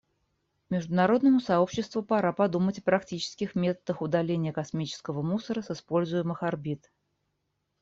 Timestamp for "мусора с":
5.21-5.69